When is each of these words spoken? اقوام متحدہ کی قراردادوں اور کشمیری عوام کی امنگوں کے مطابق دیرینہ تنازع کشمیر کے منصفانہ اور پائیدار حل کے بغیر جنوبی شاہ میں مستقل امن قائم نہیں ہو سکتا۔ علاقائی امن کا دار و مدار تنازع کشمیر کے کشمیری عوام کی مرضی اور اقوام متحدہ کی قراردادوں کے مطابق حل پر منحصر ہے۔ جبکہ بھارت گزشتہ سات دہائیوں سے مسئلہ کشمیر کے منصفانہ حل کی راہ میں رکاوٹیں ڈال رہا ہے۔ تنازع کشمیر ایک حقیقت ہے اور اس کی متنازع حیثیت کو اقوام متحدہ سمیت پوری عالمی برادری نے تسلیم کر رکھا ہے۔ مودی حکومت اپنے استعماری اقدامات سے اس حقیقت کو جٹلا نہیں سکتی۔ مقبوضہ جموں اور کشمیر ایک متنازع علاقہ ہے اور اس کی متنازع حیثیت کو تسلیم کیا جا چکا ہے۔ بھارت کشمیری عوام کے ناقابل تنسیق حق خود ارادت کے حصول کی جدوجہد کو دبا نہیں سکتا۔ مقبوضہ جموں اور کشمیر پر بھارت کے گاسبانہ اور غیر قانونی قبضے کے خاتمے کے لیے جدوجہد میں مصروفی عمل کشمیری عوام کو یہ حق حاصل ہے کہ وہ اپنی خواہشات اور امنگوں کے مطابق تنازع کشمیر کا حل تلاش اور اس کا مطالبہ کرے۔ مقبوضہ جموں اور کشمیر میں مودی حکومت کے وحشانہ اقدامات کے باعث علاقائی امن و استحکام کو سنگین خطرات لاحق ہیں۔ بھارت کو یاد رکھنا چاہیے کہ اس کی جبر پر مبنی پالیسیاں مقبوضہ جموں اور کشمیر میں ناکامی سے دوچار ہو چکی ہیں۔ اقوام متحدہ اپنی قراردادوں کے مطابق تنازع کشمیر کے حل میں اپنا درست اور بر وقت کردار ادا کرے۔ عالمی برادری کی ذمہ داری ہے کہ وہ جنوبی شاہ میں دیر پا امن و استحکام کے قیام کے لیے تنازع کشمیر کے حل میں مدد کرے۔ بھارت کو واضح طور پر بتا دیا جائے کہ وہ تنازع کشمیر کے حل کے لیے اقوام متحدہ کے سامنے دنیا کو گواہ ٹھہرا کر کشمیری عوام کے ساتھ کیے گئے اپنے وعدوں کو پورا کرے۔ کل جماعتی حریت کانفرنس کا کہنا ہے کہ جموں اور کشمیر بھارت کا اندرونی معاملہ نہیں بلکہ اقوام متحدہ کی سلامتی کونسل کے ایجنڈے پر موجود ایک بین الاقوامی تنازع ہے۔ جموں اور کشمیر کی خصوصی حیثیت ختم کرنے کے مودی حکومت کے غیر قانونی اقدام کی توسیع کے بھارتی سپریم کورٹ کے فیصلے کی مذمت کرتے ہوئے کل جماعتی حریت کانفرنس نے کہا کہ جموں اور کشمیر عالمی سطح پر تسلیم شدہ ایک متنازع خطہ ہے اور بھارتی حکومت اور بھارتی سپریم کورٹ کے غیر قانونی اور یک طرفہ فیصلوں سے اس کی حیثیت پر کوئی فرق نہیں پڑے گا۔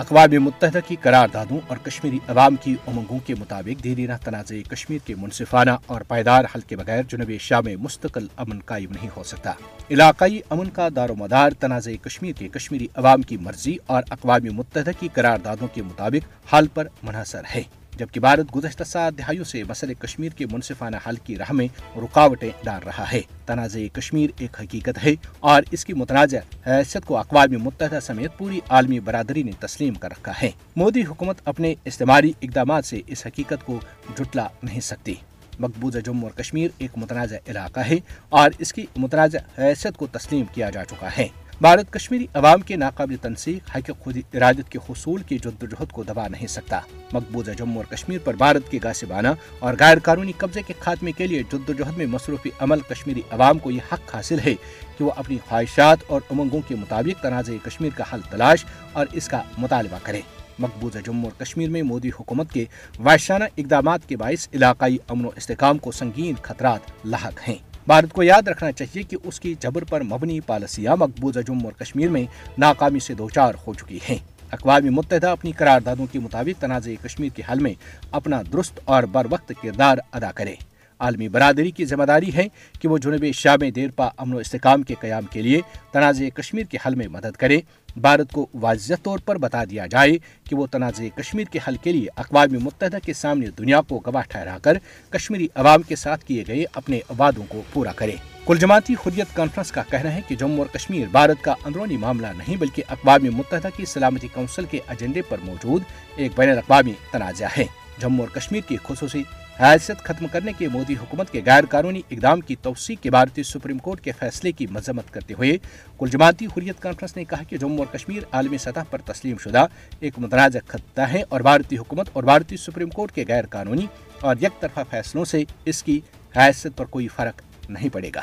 اقوام 0.00 0.42
متحدہ 0.42 0.78
کی 0.88 0.96
قراردادوں 1.02 1.58
اور 1.68 1.76
کشمیری 1.76 2.18
عوام 2.28 2.56
کی 2.56 2.76
امنگوں 2.86 3.18
کے 3.26 3.34
مطابق 3.34 3.84
دیرینہ 3.84 4.12
تنازع 4.24 4.54
کشمیر 4.70 4.98
کے 5.06 5.14
منصفانہ 5.14 5.70
اور 5.86 6.00
پائیدار 6.00 6.44
حل 6.54 6.60
کے 6.60 6.76
بغیر 6.76 7.02
جنوبی 7.08 7.38
شاہ 7.38 7.60
میں 7.60 7.76
مستقل 7.76 8.26
امن 8.36 8.58
قائم 8.58 8.90
نہیں 8.90 9.08
ہو 9.16 9.22
سکتا۔ 9.22 9.52
علاقائی 9.90 10.40
امن 10.50 10.70
کا 10.70 10.88
دار 10.96 11.10
و 11.10 11.14
مدار 11.14 11.50
تنازع 11.50 11.90
کشمیر 12.04 12.32
کے 12.32 12.48
کشمیری 12.48 12.88
عوام 12.94 13.22
کی 13.22 13.36
مرضی 13.36 13.76
اور 13.86 14.02
اقوام 14.10 14.54
متحدہ 14.54 14.90
کی 15.00 15.08
قراردادوں 15.14 15.68
کے 15.74 15.82
مطابق 15.82 16.54
حل 16.54 16.66
پر 16.74 16.88
منحصر 17.02 17.42
ہے۔ 17.54 17.62
جبکہ 17.96 18.20
بھارت 18.20 18.56
گزشتہ 18.56 18.84
سات 18.84 19.18
دہائیوں 19.18 19.44
سے 19.44 19.64
مسئلہ 19.64 19.92
کشمیر 19.92 20.32
کے 20.32 20.46
منصفانہ 20.46 20.96
حل 21.06 21.16
کی 21.16 21.36
راہ 21.36 21.52
میں 21.52 21.66
رکاوٹیں 21.96 22.50
ڈال 22.64 22.82
رہا 22.82 23.12
ہے۔ 23.12 23.20
تنازع 23.46 23.80
کشمیر 23.92 24.30
ایک 24.38 24.60
حقیقت 24.60 25.04
ہے 25.04 25.14
اور 25.40 25.62
اس 25.70 25.84
کی 25.84 25.92
متنازع 25.92 26.38
حیثیت 26.66 27.04
کو 27.04 27.16
اقوام 27.16 27.62
متحدہ 27.62 27.98
سمیت 28.02 28.38
پوری 28.38 28.60
عالمی 28.68 29.00
برادری 29.00 29.42
نے 29.42 29.50
تسلیم 29.60 29.94
کر 29.94 30.10
رکھا 30.10 30.32
ہے۔ 30.42 30.50
مودی 30.76 31.02
حکومت 31.02 31.36
اپنے 31.44 31.74
استعماری 31.84 32.32
اقدامات 32.42 32.84
سے 32.84 33.00
اس 33.06 33.26
حقیقت 33.26 33.66
کو 33.66 33.80
جٹلا 34.18 34.46
نہیں 34.62 34.80
سکتی۔ 34.80 35.14
مقبوضہ 35.58 35.98
جموں 35.98 36.22
اور 36.22 36.42
کشمیر 36.42 36.68
ایک 36.78 36.90
متنازع 36.96 37.36
علاقہ 37.48 37.80
ہے 37.80 37.96
اور 38.28 38.50
اس 38.58 38.72
کی 38.72 38.86
متنازع 38.96 39.38
حیثیت 39.58 39.96
کو 39.96 40.06
تسلیم 40.06 40.44
کیا 40.54 40.70
جا 40.70 40.84
چکا 40.84 41.08
ہے۔ 41.18 41.28
بھارت 41.60 41.92
کشمیری 41.92 42.26
عوام 42.34 42.60
کے 42.60 42.76
ناقابل 42.76 43.16
تنسیق 43.16 43.76
حق 43.76 43.90
خود 44.00 44.16
ارادت 44.34 44.70
کے 44.70 44.78
حصول 44.88 45.22
کی 45.22 45.38
جدوجہد 45.38 45.92
کو 45.92 46.02
دبا 46.02 46.28
نہیں 46.28 46.46
سکتا۔ 46.46 46.80
مقبوضہ 47.12 47.50
جموں 47.50 47.76
اور 47.76 47.84
کشمیر 47.84 48.18
پر 48.24 48.34
بھارت 48.34 48.70
کے 48.70 48.78
گاسبانہ 48.84 49.28
اور 49.58 49.74
غیر 49.80 49.98
قانونی 49.98 50.32
قبضے 50.36 50.62
کے 50.66 50.74
خاتمے 50.78 51.12
کے 51.12 51.26
لیے 51.26 51.42
جدوجہد 51.42 51.96
میں 51.96 52.06
مصروفی 52.06 52.50
عمل 52.60 52.80
کشمیری 52.80 53.22
عوام 53.30 53.58
کو 53.58 53.70
یہ 53.70 53.80
حق 53.92 54.14
حاصل 54.14 54.38
ہے 54.38 54.54
کہ 54.98 55.04
وہ 55.04 55.10
اپنی 55.16 55.38
خواہشات 55.48 55.98
اور 56.06 56.20
امنگوں 56.30 56.60
کے 56.68 56.74
مطابق 56.74 57.22
تنازع 57.22 57.52
کشمیر 57.64 57.90
کا 57.96 58.04
حل 58.12 58.20
تلاش 58.30 58.64
اور 58.92 59.06
اس 59.12 59.28
کا 59.28 59.42
مطالبہ 59.58 59.98
کرے۔ 60.02 60.20
مقبوضہ 60.58 60.98
جموں 60.98 61.30
اور 61.30 61.44
کشمیر 61.44 61.70
میں 61.70 61.82
مودی 61.82 62.10
حکومت 62.20 62.52
کے 62.52 62.64
وحشانہ 63.04 63.44
اقدامات 63.56 64.08
کے 64.08 64.16
باعث 64.16 64.48
علاقائی 64.54 64.98
امن 65.08 65.24
و 65.24 65.30
استحکام 65.36 65.78
کو 65.78 65.92
سنگین 65.92 66.34
خطرات 66.42 66.80
لاحق 67.04 67.48
ہیں۔ 67.48 67.69
بھارت 67.90 68.12
کو 68.12 68.22
یاد 68.22 68.48
رکھنا 68.48 68.72
چاہیے 68.72 69.02
کہ 69.02 69.16
اس 69.24 69.40
کی 69.40 69.54
جبر 69.60 69.84
پر 69.84 70.02
مبنی 70.02 70.40
پالیسیاں 70.40 70.96
مقبوضہ 70.96 71.40
جموں 71.40 71.64
اور 71.64 71.72
کشمیر 71.72 72.08
میں 72.08 72.24
ناکامی 72.58 72.98
سے 72.98 73.14
دوچار 73.14 73.54
ہو 73.66 73.74
چکی 73.74 73.98
ہیں۔ 74.08 74.18
اقوام 74.52 74.86
متحدہ 74.86 75.28
اپنی 75.28 75.52
قراردادوں 75.52 76.06
کے 76.12 76.18
مطابق 76.18 76.60
تنازع 76.60 76.90
کشمیر 77.04 77.28
کے 77.36 77.42
حل 77.50 77.58
میں 77.58 77.74
اپنا 78.10 78.42
درست 78.52 78.80
اور 78.84 79.02
بر 79.02 79.26
وقت 79.30 79.52
کردار 79.62 79.98
ادا 80.12 80.32
کرے۔ 80.32 80.54
عالمی 81.00 81.28
برادری 81.28 81.70
کی 81.70 81.84
ذمہ 81.84 82.04
داری 82.04 82.34
ہے 82.34 82.46
کہ 82.80 82.88
وہ 82.88 82.98
جنوبی 82.98 83.32
شاہ 83.32 83.56
میں 83.60 83.70
دیر 83.70 83.90
پا 83.96 84.08
امن 84.16 84.34
و 84.34 84.38
استحکام 84.38 84.82
کے 84.82 84.94
قیام 85.00 85.22
کے 85.30 85.42
لیے 85.42 85.60
تنازع 85.92 86.28
کشمیر 86.34 86.64
کے 86.64 86.78
حل 86.86 86.94
میں 86.94 87.08
مدد 87.08 87.36
کرے۔ 87.36 87.60
بھارت 87.96 88.32
کو 88.32 88.46
واضح 88.54 88.94
طور 89.02 89.18
پر 89.18 89.38
بتا 89.38 89.64
دیا 89.64 89.86
جائے 89.86 90.16
کہ 90.44 90.56
وہ 90.56 90.66
تنازع 90.66 91.04
کشمیر 91.16 91.44
کے 91.44 91.58
حل 91.68 91.76
کے 91.76 91.92
لیے 91.92 92.06
اقوام 92.16 92.62
متحدہ 92.62 92.98
کے 93.04 93.12
سامنے 93.12 93.46
دنیا 93.58 93.80
کو 93.80 94.00
گواہ 94.06 94.22
ٹھہرا 94.28 94.58
کر 94.62 94.78
کشمیری 95.10 95.48
عوام 95.54 95.82
کے 95.82 95.96
ساتھ 95.96 96.24
کیے 96.24 96.44
گئے 96.48 96.64
اپنے 96.72 97.00
وعدوں 97.18 97.44
کو 97.48 97.62
پورا 97.72 97.92
کرے۔ 97.92 98.16
کل 98.50 98.58
جماعتی 98.58 98.94
حریت 98.94 99.36
کانفرنس 99.36 99.72
کا 99.72 99.82
کہنا 99.90 100.14
ہے 100.14 100.20
کہ 100.28 100.34
جموں 100.34 100.58
اور 100.58 100.66
کشمیر 100.66 101.06
بھارت 101.10 101.42
کا 101.42 101.54
اندرونی 101.64 101.96
معاملہ 101.96 102.26
نہیں 102.26 102.56
بلکہ 102.56 102.82
اقوام 102.88 103.24
متحدہ 103.24 103.68
کی 103.76 103.84
سلامتی 103.84 104.28
کونسل 104.28 104.64
کے 104.64 104.78
ایجنڈے 104.88 105.22
پر 105.22 105.36
موجود 105.42 105.82
ایک 106.16 106.32
بین 106.36 106.50
الاقوامی 106.50 106.92
تنازع 107.12 107.46
ہے۔ 107.58 107.64
جموں 107.98 108.26
اور 108.26 108.34
کشمیر 108.34 108.60
کی 108.68 108.76
خصوصی 108.82 109.22
حیثیت 109.60 109.98
ختم 109.98 110.26
کرنے 110.32 110.52
کے 110.58 110.68
مودی 110.68 110.94
حکومت 110.94 111.30
کے 111.30 111.40
غیر 111.46 111.66
قانونی 111.66 112.02
اقدام 112.10 112.40
کی 112.40 112.56
توسیع 112.56 112.96
کے 113.02 113.10
بھارتی 113.10 113.42
سپریم 113.42 113.78
کورٹ 113.78 114.00
کے 114.00 114.12
فیصلے 114.12 114.52
کی 114.52 114.66
مذمت 114.70 115.12
کرتے 115.12 115.34
ہوئے 115.34 115.56
کل 115.98 116.08
جماعتی 116.08 116.46
حریت 116.46 116.80
کانفرنس 116.80 117.16
نے 117.16 117.24
کہا 117.24 117.42
کہ 117.42 117.56
جموں 117.56 117.78
اور 117.78 117.86
کشمیر 117.86 118.22
عالمی 118.32 118.58
سطح 118.58 118.80
پر 118.90 118.98
تسلیم 118.98 119.36
شدہ 119.38 119.66
ایک 120.00 120.18
متنازع 120.18 120.58
خطہ 120.66 121.00
ہے 121.00 121.22
اور 121.28 121.40
بھارتی 121.40 121.78
حکومت 121.78 122.10
اور 122.12 122.22
بھارتی 122.22 122.56
سپریم 122.56 122.90
کورٹ 122.90 123.12
کے 123.12 123.24
غیر 123.28 123.46
قانونی 123.46 123.86
اور 124.20 124.36
یک 124.42 124.60
طرفہ 124.60 124.80
فیصلوں 124.90 125.24
سے 125.24 125.44
اس 125.64 125.82
کی 125.82 126.00
حیثیت 126.36 126.76
پر 126.76 126.84
کوئی 126.84 127.08
فرق 127.08 127.42
نہیں 127.70 127.88
پڑے 127.88 128.10
گا۔ 128.14 128.22